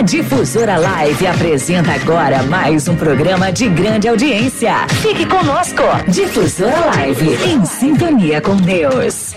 [0.00, 4.88] A Difusora Live apresenta agora mais um programa de grande audiência.
[5.02, 5.82] Fique conosco.
[6.08, 9.34] Difusora Live, em sintonia com Deus.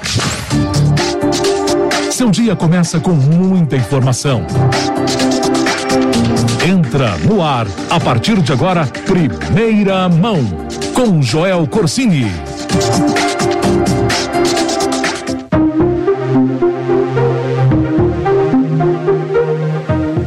[2.10, 4.48] Seu dia começa com muita informação.
[6.66, 10.40] Entra no ar, a partir de agora, Primeira Mão,
[10.94, 12.32] com Joel Corsini.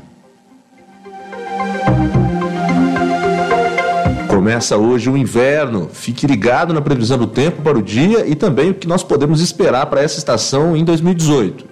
[4.28, 5.88] Começa hoje o inverno.
[5.90, 9.40] Fique ligado na previsão do tempo para o dia e também o que nós podemos
[9.40, 11.64] esperar para essa estação em 2018.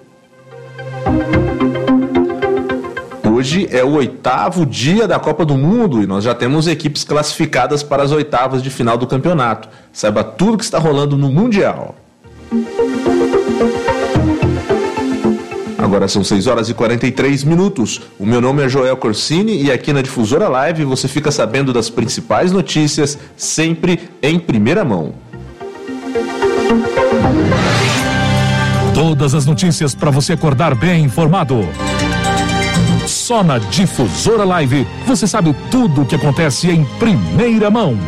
[3.31, 7.83] Hoje é o oitavo dia da Copa do Mundo e nós já temos equipes classificadas
[7.83, 9.69] para as oitavas de final do campeonato.
[9.93, 11.95] Saiba tudo o que está rolando no Mundial.
[15.91, 18.01] Agora são 6 horas e 43 minutos.
[18.17, 21.91] O meu nome é Joel Corsini e aqui na Difusora Live você fica sabendo das
[21.91, 25.13] principais notícias sempre em primeira mão.
[28.95, 31.69] Todas as notícias para você acordar bem informado.
[33.05, 37.99] Só na Difusora Live você sabe tudo o que acontece em primeira mão.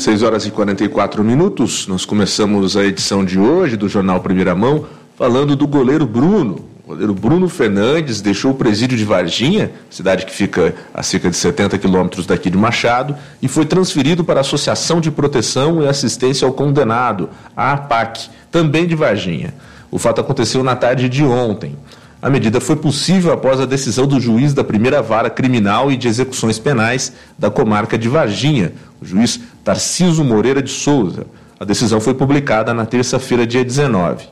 [0.00, 4.86] 6 horas e 44 minutos, nós começamos a edição de hoje do Jornal Primeira Mão
[5.14, 6.64] falando do goleiro Bruno.
[6.82, 11.36] O goleiro Bruno Fernandes deixou o presídio de Varginha, cidade que fica a cerca de
[11.36, 16.46] 70 quilômetros daqui de Machado, e foi transferido para a Associação de Proteção e Assistência
[16.46, 19.52] ao Condenado, a APAC, também de Varginha.
[19.90, 21.76] O fato aconteceu na tarde de ontem.
[22.22, 26.06] A medida foi possível após a decisão do juiz da primeira vara criminal e de
[26.06, 31.26] execuções penais da comarca de Varginha, o juiz Tarciso Moreira de Souza.
[31.58, 34.28] A decisão foi publicada na terça-feira, dia 19.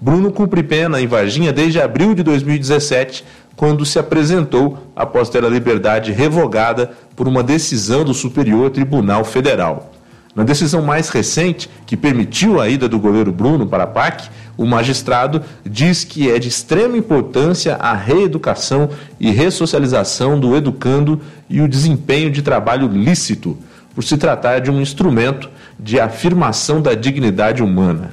[0.00, 3.24] Bruno cumpre pena em Varginha desde abril de 2017,
[3.56, 9.93] quando se apresentou após ter a liberdade revogada por uma decisão do Superior Tribunal Federal.
[10.34, 14.66] Na decisão mais recente, que permitiu a ida do goleiro Bruno para a PAC, o
[14.66, 18.90] magistrado diz que é de extrema importância a reeducação
[19.20, 23.56] e ressocialização do educando e o desempenho de trabalho lícito,
[23.94, 28.12] por se tratar de um instrumento de afirmação da dignidade humana.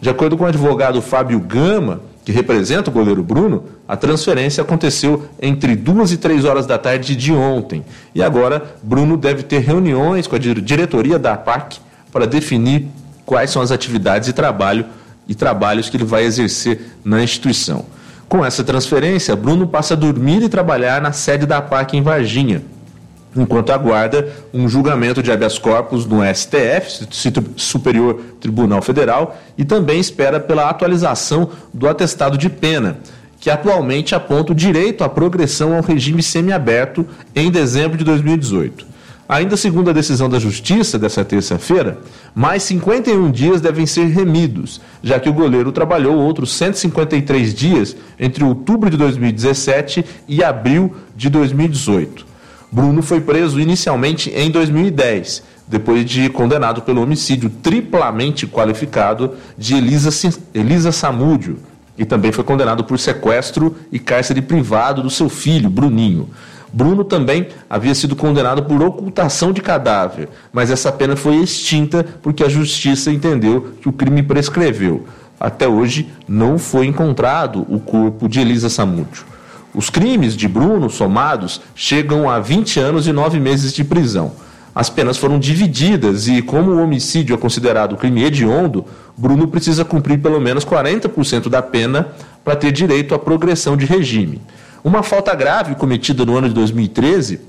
[0.00, 5.26] De acordo com o advogado Fábio Gama, que representa o goleiro Bruno, a transferência aconteceu
[5.42, 7.84] entre duas e três horas da tarde de ontem.
[8.14, 11.78] E agora, Bruno deve ter reuniões com a diretoria da PAC
[12.12, 12.86] para definir
[13.26, 14.86] quais são as atividades e trabalho
[15.26, 17.84] e trabalhos que ele vai exercer na instituição.
[18.28, 22.62] Com essa transferência, Bruno passa a dormir e trabalhar na sede da PAC em Varginha,
[23.36, 27.06] enquanto aguarda um julgamento de habeas corpus no STF,
[27.56, 32.98] Superior Tribunal Federal, e também espera pela atualização do atestado de pena,
[33.38, 38.90] que atualmente aponta o direito à progressão ao regime semiaberto em dezembro de 2018.
[39.28, 42.00] Ainda segundo a decisão da Justiça dessa terça-feira,
[42.34, 48.42] mais 51 dias devem ser remidos, já que o goleiro trabalhou outros 153 dias entre
[48.42, 52.29] outubro de 2017 e abril de 2018.
[52.72, 60.10] Bruno foi preso inicialmente em 2010, depois de condenado pelo homicídio triplamente qualificado de Elisa,
[60.54, 61.58] Elisa Samúdio,
[61.98, 66.30] e também foi condenado por sequestro e cárcere privado do seu filho, Bruninho.
[66.72, 72.44] Bruno também havia sido condenado por ocultação de cadáver, mas essa pena foi extinta porque
[72.44, 75.04] a justiça entendeu que o crime prescreveu.
[75.40, 79.29] Até hoje não foi encontrado o corpo de Elisa Samúdio.
[79.74, 84.32] Os crimes de Bruno, somados, chegam a 20 anos e 9 meses de prisão.
[84.74, 88.84] As penas foram divididas e, como o homicídio é considerado crime hediondo,
[89.16, 92.08] Bruno precisa cumprir pelo menos 40% da pena
[92.44, 94.40] para ter direito à progressão de regime.
[94.82, 97.40] Uma falta grave cometida no ano de 2013,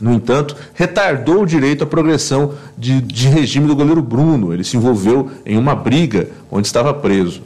[0.00, 4.52] no entanto, retardou o direito à progressão de, de regime do goleiro Bruno.
[4.52, 7.42] Ele se envolveu em uma briga onde estava preso.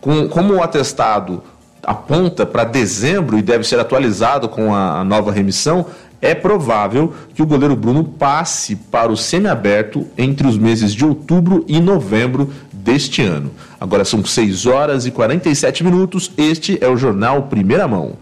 [0.00, 1.42] Com, como o atestado
[1.86, 5.86] aponta para dezembro e deve ser atualizado com a, a nova remissão,
[6.20, 11.64] é provável que o goleiro Bruno passe para o semiaberto entre os meses de outubro
[11.68, 13.50] e novembro deste ano.
[13.78, 16.32] Agora são 6 horas e 47 minutos.
[16.36, 18.16] Este é o Jornal Primeira Mão.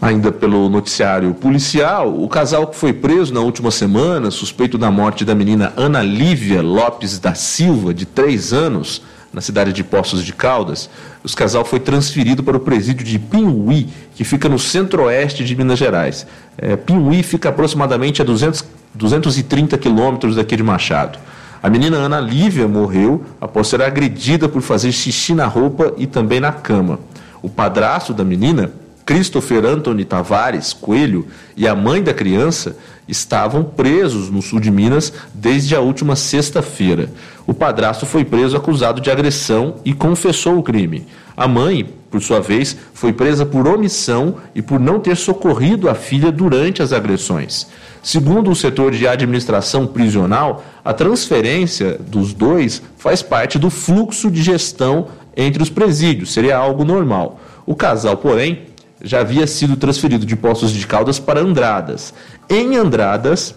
[0.00, 5.26] Ainda pelo noticiário policial, o casal que foi preso na última semana, suspeito da morte
[5.26, 9.02] da menina Ana Lívia Lopes da Silva, de 3 anos,
[9.32, 10.88] na cidade de Poços de Caldas,
[11.22, 15.78] o casal foi transferido para o presídio de Pinhuí, que fica no centro-oeste de Minas
[15.78, 16.26] Gerais.
[16.56, 16.78] É,
[17.22, 18.64] fica aproximadamente a 200,
[18.94, 21.18] 230 quilômetros daqui de Machado.
[21.62, 26.40] A menina Ana Lívia morreu após ser agredida por fazer xixi na roupa e também
[26.40, 26.98] na cama.
[27.42, 28.72] O padrasto da menina,
[29.10, 31.26] Christopher Anthony Tavares Coelho,
[31.56, 32.76] e a mãe da criança
[33.08, 37.10] estavam presos no sul de Minas desde a última sexta-feira.
[37.44, 41.08] O padrasto foi preso acusado de agressão e confessou o crime.
[41.36, 45.94] A mãe, por sua vez, foi presa por omissão e por não ter socorrido a
[45.96, 47.66] filha durante as agressões.
[48.04, 54.40] Segundo o setor de administração prisional, a transferência dos dois faz parte do fluxo de
[54.40, 57.40] gestão entre os presídios, seria algo normal.
[57.66, 58.69] O casal, porém,
[59.02, 62.12] já havia sido transferido de Poços de Caldas para Andradas.
[62.48, 63.54] Em Andradas,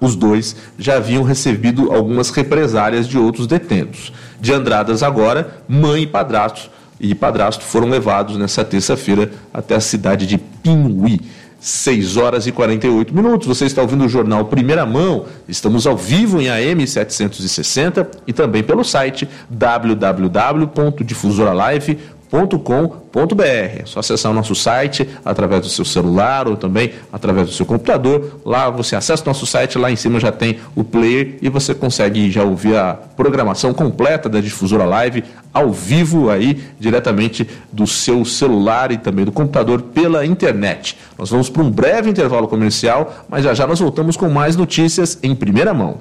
[0.00, 4.12] os dois já haviam recebido algumas represálias de outros detentos.
[4.40, 10.26] De Andradas agora, mãe e padrasto e padrasto foram levados nessa terça-feira até a cidade
[10.26, 11.20] de Pinhuí.
[11.58, 13.48] 6 horas e 48 minutos.
[13.48, 15.24] Você está ouvindo o jornal Primeira Mão.
[15.48, 23.42] Estamos ao vivo em AM 760 e também pelo site www.difusoralive.com com.br.
[23.42, 27.64] É só acessar o nosso site através do seu celular ou também através do seu
[27.64, 28.40] computador.
[28.44, 31.74] Lá você acessa o nosso site, lá em cima já tem o player e você
[31.74, 38.24] consegue já ouvir a programação completa da Difusora Live ao vivo aí diretamente do seu
[38.24, 40.98] celular e também do computador pela internet.
[41.18, 45.18] Nós vamos para um breve intervalo comercial, mas já já nós voltamos com mais notícias
[45.22, 45.98] em primeira mão.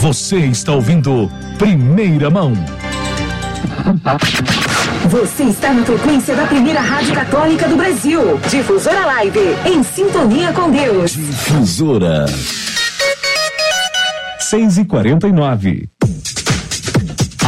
[0.00, 2.54] Você está ouvindo Primeira Mão.
[5.10, 8.40] Você está na frequência da primeira rádio católica do Brasil.
[8.48, 11.10] Difusora Live, em sintonia com Deus.
[11.10, 12.24] Difusora.
[14.38, 15.90] 6 e 49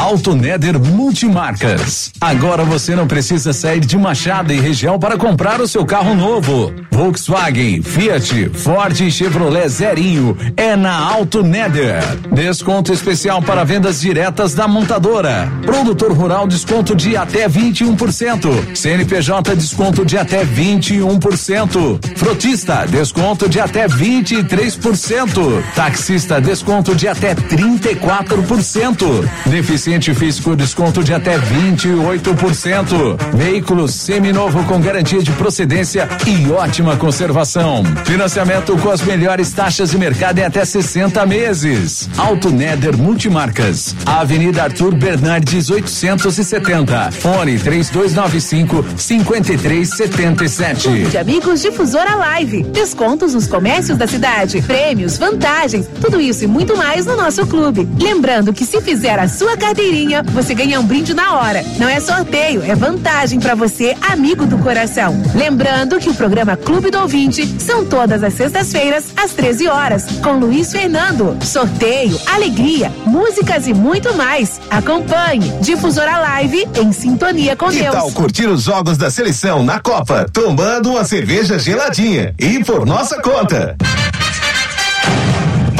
[0.02, 2.10] Auto Neder Multimarcas.
[2.20, 6.74] Agora você não precisa sair de Machado e região para comprar o seu carro novo.
[6.90, 12.02] Volkswagen, Fiat, Ford e Chevrolet Zerinho é na Auto Neder.
[12.32, 15.48] Desconto especial para vendas diretas da montadora.
[15.64, 18.74] Produtor rural desconto de até 21%.
[18.74, 22.18] CNPJ desconto de até 21%.
[22.18, 25.62] Frotista desconto de até 23%.
[25.76, 29.28] Taxista desconto de até 34%.
[29.46, 33.36] Deficiente Deficiente físico desconto de até 28%.
[33.36, 37.84] Veículo seminovo com garantia de procedência e ótima conservação.
[38.06, 42.08] Financiamento com as melhores taxas de mercado em até 60 meses.
[42.16, 43.94] Auto Neder Multimarcas.
[44.06, 47.10] Avenida Arthur Bernardes 870.
[47.10, 50.88] Fone 3295 5377.
[51.10, 52.62] De amigos Difusora Live.
[52.62, 57.86] Descontos nos comércios da cidade, prêmios, vantagens, tudo isso e muito mais no nosso clube.
[58.00, 61.64] Lembrando que se fizer a sua carteira carteirinha, você ganha um brinde na hora.
[61.78, 65.20] Não é sorteio, é vantagem para você, amigo do coração.
[65.34, 70.38] Lembrando que o programa Clube do Ouvinte são todas as sextas-feiras, às 13 horas, com
[70.38, 71.36] Luiz Fernando.
[71.44, 74.60] Sorteio, alegria, músicas e muito mais.
[74.70, 77.94] Acompanhe Difusora Live em sintonia com que Deus.
[77.94, 83.20] Tal curtir os jogos da seleção na Copa, tomando uma cerveja geladinha e por nossa
[83.20, 83.76] conta?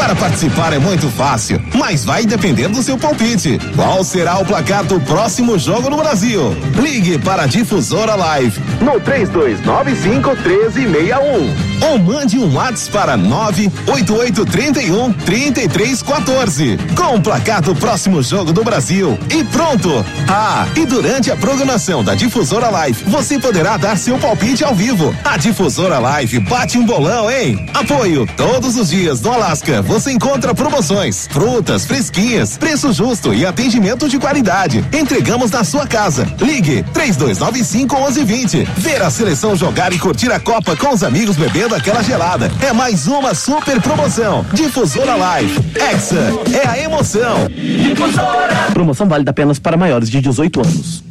[0.03, 3.57] Para participar é muito fácil, mas vai depender do seu palpite.
[3.77, 6.57] Qual será o placar do próximo jogo no Brasil?
[6.75, 16.79] Ligue para a Difusora Live no 3295 1361 ou mande um WhatsApp para 98831 3314
[16.95, 19.19] com o placar do próximo jogo do Brasil.
[19.31, 20.05] E pronto!
[20.29, 25.15] Ah, e durante a programação da Difusora Live, você poderá dar seu palpite ao vivo.
[25.25, 27.67] A Difusora Live bate um bolão, hein?
[27.75, 29.83] Apoio todos os dias no Alasca.
[29.83, 34.85] Você encontra promoções, frutas fresquinhas, preço justo e atendimento de qualidade.
[34.93, 36.27] Entregamos na sua casa.
[36.41, 38.69] Ligue 3295 1120.
[38.79, 42.52] Ver a seleção jogar e curtir a Copa com os amigos bebendo daquela gelada.
[42.61, 44.45] É mais uma super promoção.
[44.52, 45.59] Difusora Live.
[45.75, 47.49] Exa é a emoção.
[47.49, 48.55] Difusora.
[48.75, 51.02] Promoção válida apenas para maiores de 18 anos.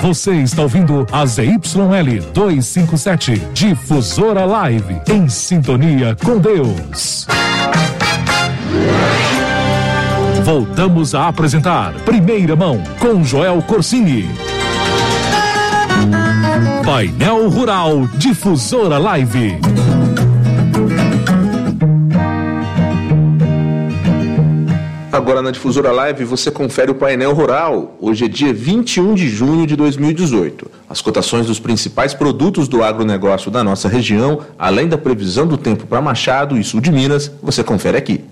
[0.00, 7.26] Você está ouvindo a ZYL 257, Difusora Live, em sintonia com Deus.
[10.44, 14.51] Voltamos a apresentar Primeira Mão com Joel Corsini.
[16.84, 19.56] Painel Rural Difusora Live.
[25.12, 27.96] Agora na Difusora Live você confere o painel rural.
[28.00, 30.68] Hoje é dia 21 de junho de 2018.
[30.90, 35.86] As cotações dos principais produtos do agronegócio da nossa região, além da previsão do tempo
[35.86, 38.24] para Machado e sul de Minas, você confere aqui.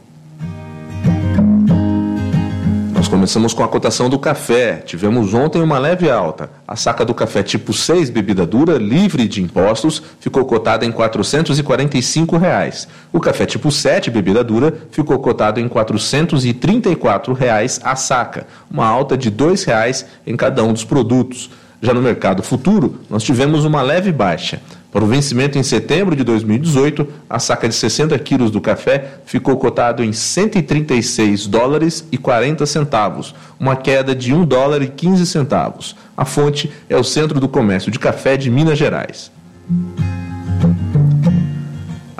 [3.20, 4.76] Começamos com a cotação do café.
[4.76, 6.48] Tivemos ontem uma leve alta.
[6.66, 12.38] A saca do café tipo 6, bebida dura, livre de impostos, ficou cotada em 445
[12.38, 12.88] reais.
[13.12, 19.18] O café tipo 7, bebida dura, ficou cotado em 434 reais a saca, uma alta
[19.18, 21.50] de R$ 2,00 em cada um dos produtos.
[21.82, 24.60] Já no mercado futuro, nós tivemos uma leve baixa.
[24.92, 29.56] Para o vencimento em setembro de 2018, a saca de 60 quilos do café ficou
[29.56, 35.96] cotado em 136 dólares e 40 centavos, uma queda de 1 dólar e 15 centavos.
[36.16, 39.30] A fonte é o Centro do Comércio de Café de Minas Gerais.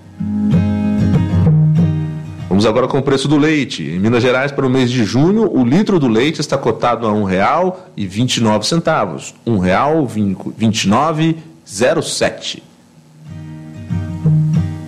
[2.60, 3.84] Vamos agora com o preço do leite.
[3.84, 7.14] Em Minas Gerais, para o mês de junho, o litro do leite está cotado a
[7.14, 7.20] R$
[7.96, 9.56] 1,29, R$
[11.64, 12.62] 1,2907.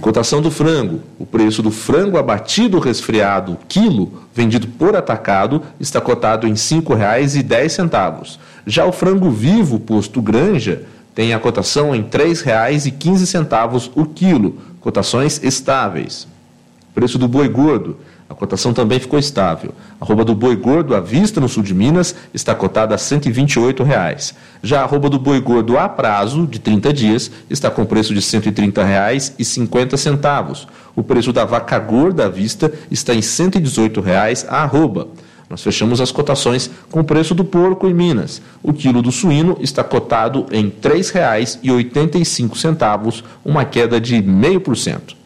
[0.01, 0.99] Cotação do frango.
[1.17, 8.37] O preço do frango abatido resfriado quilo, vendido por atacado, está cotado em R$ 5,10.
[8.67, 10.83] Já o frango vivo posto granja
[11.15, 16.27] tem a cotação em R$ 3,15 o quilo, cotações estáveis.
[16.93, 17.97] Preço do boi gordo.
[18.29, 19.73] A cotação também ficou estável.
[19.99, 23.83] A arroba do boi gordo à vista no sul de Minas está cotada a 128
[23.83, 24.33] reais.
[24.63, 28.19] Já a arroba do boi gordo a prazo, de 30 dias, está com preço de
[28.19, 30.67] R$ 130,50.
[30.95, 35.09] O preço da vaca gorda à vista está em 118 reais a arroba.
[35.49, 38.41] Nós fechamos as cotações com o preço do porco em Minas.
[38.63, 45.19] O quilo do suíno está cotado em R$ 3,85, uma queda de 0,5%.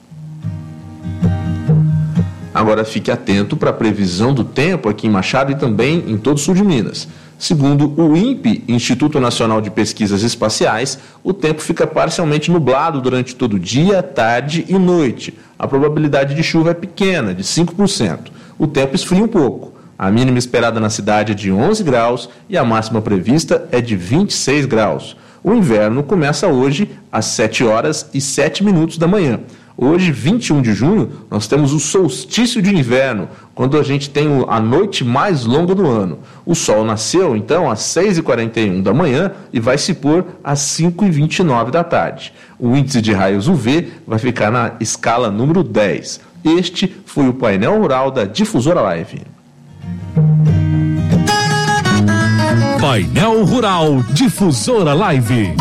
[2.55, 6.37] Agora fique atento para a previsão do tempo aqui em Machado e também em todo
[6.37, 7.05] o sul de Minas.
[7.37, 13.55] Segundo o INPE, Instituto Nacional de Pesquisas Espaciais, o tempo fica parcialmente nublado durante todo
[13.55, 15.37] o dia, tarde e noite.
[15.59, 18.31] A probabilidade de chuva é pequena, de 5%.
[18.57, 19.73] O tempo esfria um pouco.
[19.99, 23.97] A mínima esperada na cidade é de 11 graus e a máxima prevista é de
[23.97, 25.17] 26 graus.
[25.43, 29.41] O inverno começa hoje às 7 horas e 7 minutos da manhã.
[29.77, 34.59] Hoje, 21 de junho, nós temos o solstício de inverno, quando a gente tem a
[34.59, 36.19] noite mais longa do ano.
[36.45, 41.83] O sol nasceu, então, às 6h41 da manhã e vai se pôr às 5h29 da
[41.83, 42.31] tarde.
[42.57, 46.21] O índice de raios UV vai ficar na escala número 10.
[46.45, 49.23] Este foi o painel rural da Difusora Live.
[52.79, 55.55] Painel Rural Difusora Live.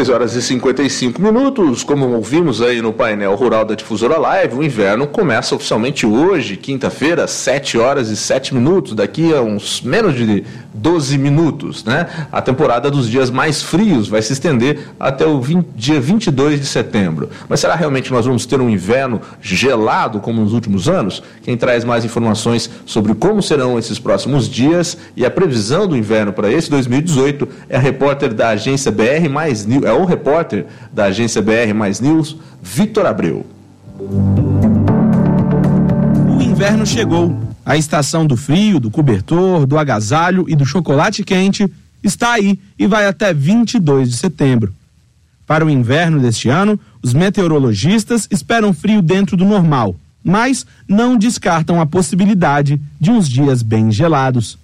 [0.00, 4.62] 6 horas e 55 minutos, como ouvimos aí no painel rural da Difusora Live, o
[4.62, 10.42] inverno começa oficialmente hoje, quinta-feira, 7 horas e 7 minutos, daqui a uns menos de
[10.72, 12.06] 12 minutos, né?
[12.32, 16.66] A temporada dos dias mais frios vai se estender até o 20, dia 22 de
[16.66, 17.28] setembro.
[17.48, 21.22] Mas será realmente nós vamos ter um inverno gelado como nos últimos anos?
[21.42, 26.32] Quem traz mais informações sobre como serão esses próximos dias e a previsão do inverno
[26.32, 31.06] para esse 2018 é a repórter da agência BR Mais News, é o repórter da
[31.06, 33.44] agência BR Mais News, Vitor Abreu.
[36.38, 37.38] O inverno chegou.
[37.66, 41.70] A estação do frio, do cobertor, do agasalho e do chocolate quente
[42.02, 44.72] está aí e vai até 22 de setembro.
[45.46, 49.94] Para o inverno deste ano, os meteorologistas esperam frio dentro do normal,
[50.24, 54.58] mas não descartam a possibilidade de uns dias bem gelados.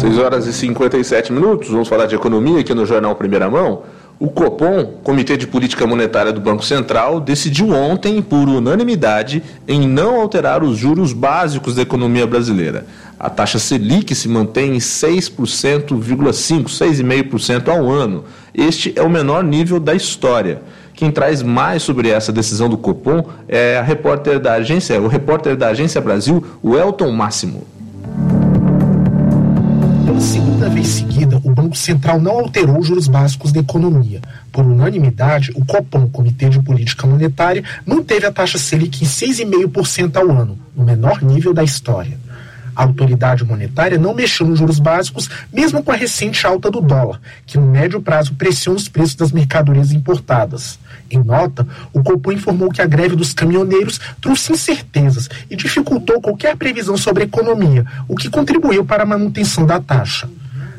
[0.00, 1.68] 6 horas e 57 minutos.
[1.68, 3.82] Vamos falar de economia aqui no Jornal Primeira Mão.
[4.18, 10.18] O Copom, Comitê de Política Monetária do Banco Central, decidiu ontem, por unanimidade, em não
[10.18, 12.86] alterar os juros básicos da economia brasileira.
[13.18, 18.24] A taxa Selic se mantém em 6,5%, 6,5% ao ano.
[18.54, 20.62] Este é o menor nível da história.
[20.94, 25.58] Quem traz mais sobre essa decisão do Copom é a repórter da agência, o repórter
[25.58, 27.66] da Agência Brasil, o Elton Máximo.
[30.10, 34.20] Pela segunda vez seguida, o Banco Central não alterou os juros básicos da economia.
[34.50, 40.28] Por unanimidade, o Copom, Comitê de Política Monetária, manteve a taxa Selic em 6,5% ao
[40.28, 42.18] ano, no menor nível da história.
[42.74, 47.20] A autoridade monetária não mexeu nos juros básicos, mesmo com a recente alta do dólar,
[47.46, 50.78] que no médio prazo pressiona os preços das mercadorias importadas.
[51.10, 56.56] Em nota, o Copom informou que a greve dos caminhoneiros trouxe incertezas e dificultou qualquer
[56.56, 60.28] previsão sobre a economia, o que contribuiu para a manutenção da taxa.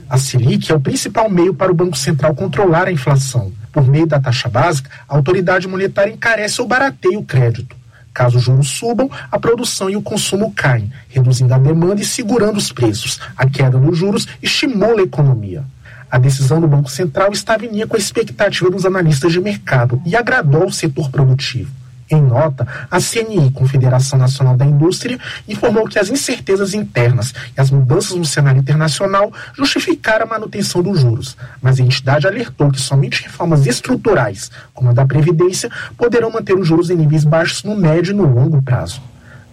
[0.10, 3.52] A Selic é o principal meio para o Banco Central controlar a inflação.
[3.72, 7.81] Por meio da taxa básica, a autoridade monetária encarece ou barateia o crédito.
[8.14, 12.58] Caso os juros subam, a produção e o consumo caem, reduzindo a demanda e segurando
[12.58, 13.20] os preços.
[13.38, 15.64] A queda dos juros estimula a economia.
[16.10, 20.02] A decisão do Banco Central estava em linha com a expectativa dos analistas de mercado
[20.06, 21.81] e agradou o setor produtivo.
[22.12, 27.72] Em nota, a CNI, Confederação Nacional da Indústria, informou que as incertezas internas e as
[27.72, 33.24] mudanças no cenário internacional justificaram a manutenção dos juros, mas a entidade alertou que somente
[33.24, 38.12] reformas estruturais, como a da Previdência, poderão manter os juros em níveis baixos no médio
[38.12, 39.02] e no longo prazo.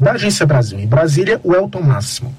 [0.00, 2.34] Da Agência Brasil em Brasília, o Elton Máximo.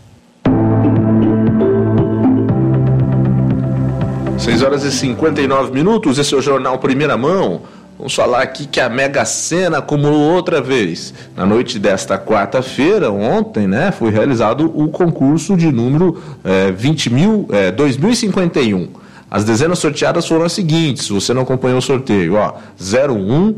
[4.37, 7.61] 6 horas e 59 minutos, esse é o Jornal Primeira Mão.
[7.99, 11.13] Vamos falar aqui que a Mega Sena acumulou outra vez.
[11.35, 17.45] Na noite desta quarta-feira, ontem, né, foi realizado o concurso de número é, 20 mil,
[17.51, 18.87] é, 2051.
[19.29, 23.55] As dezenas sorteadas foram as seguintes, se você não acompanhou o sorteio, ó, 01,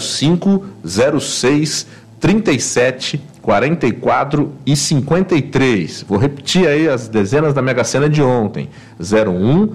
[0.00, 0.64] 05,
[1.20, 1.86] 06,
[2.18, 6.06] 37, 44 e 53.
[6.08, 9.68] Vou repetir aí as dezenas da Mega Sena de ontem: 01,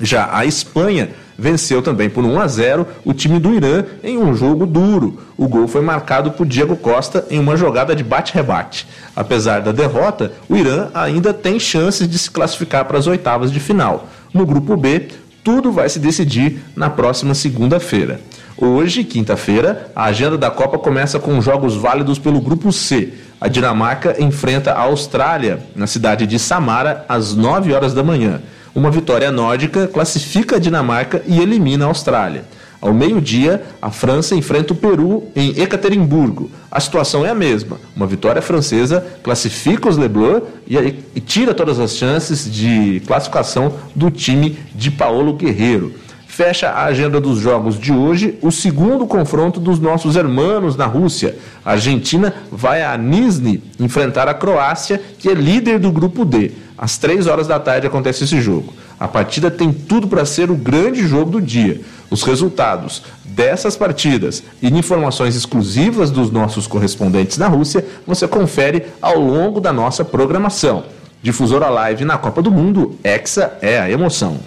[0.00, 4.34] Já a Espanha venceu também por 1 a 0 o time do Irã em um
[4.34, 5.20] jogo duro.
[5.36, 8.86] O gol foi marcado por Diego Costa em uma jogada de bate-rebate.
[9.14, 13.60] Apesar da derrota, o Irã ainda tem chances de se classificar para as oitavas de
[13.60, 14.08] final.
[14.32, 15.08] No grupo B,
[15.42, 18.20] tudo vai se decidir na próxima segunda-feira.
[18.56, 23.12] Hoje, quinta-feira, a agenda da Copa começa com jogos válidos pelo grupo C.
[23.40, 28.40] A Dinamarca enfrenta a Austrália na cidade de Samara às 9 horas da manhã.
[28.74, 32.44] Uma vitória nórdica classifica a Dinamarca e elimina a Austrália.
[32.80, 36.50] Ao meio-dia, a França enfrenta o Peru em Ekaterimburgo.
[36.70, 37.78] A situação é a mesma.
[37.94, 40.76] Uma vitória francesa classifica os Leblanc e,
[41.14, 45.92] e tira todas as chances de classificação do time de Paulo Guerreiro
[46.32, 51.36] fecha a agenda dos jogos de hoje o segundo confronto dos nossos hermanos na Rússia.
[51.62, 56.52] A Argentina vai a Nizhny enfrentar a Croácia, que é líder do grupo D.
[56.76, 58.72] Às três horas da tarde acontece esse jogo.
[58.98, 61.80] A partida tem tudo para ser o grande jogo do dia.
[62.10, 69.18] Os resultados dessas partidas e informações exclusivas dos nossos correspondentes na Rússia você confere ao
[69.18, 70.84] longo da nossa programação.
[71.22, 74.38] Difusora Live na Copa do Mundo, Hexa é a emoção.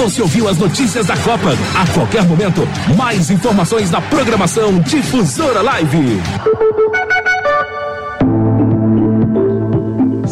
[0.00, 1.50] Você ouviu as notícias da Copa.
[1.74, 2.62] A qualquer momento,
[2.96, 6.22] mais informações na programação Difusora Live.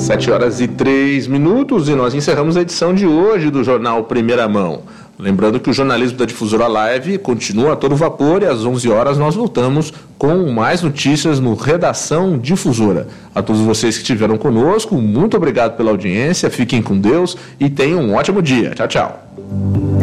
[0.08, 4.48] 7 horas e 3 minutos e nós encerramos a edição de hoje do jornal Primeira
[4.48, 4.80] Mão.
[5.18, 9.18] Lembrando que o jornalismo da Difusora Live continua a todo vapor e às 11 horas
[9.18, 13.06] nós voltamos com mais notícias no Redação Difusora.
[13.34, 18.00] A todos vocês que estiveram conosco, muito obrigado pela audiência, fiquem com Deus e tenham
[18.00, 18.70] um ótimo dia.
[18.70, 19.97] Tchau, tchau.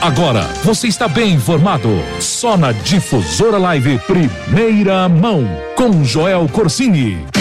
[0.00, 1.90] Agora você está bem informado.
[2.20, 7.39] Só na Difusora Live, primeira mão, com Joel Corsini.